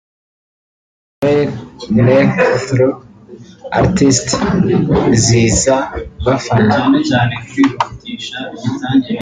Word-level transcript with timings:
Best 1.21 1.89
male 1.95 2.17
break 2.35 2.55
through 2.67 2.93
artist–Ziza 3.79 5.77
Bafana… 6.25 6.79